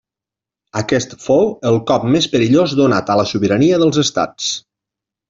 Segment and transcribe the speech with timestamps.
[0.79, 4.49] Aquest fou el cop més perillós donat a la sobirania dels estats.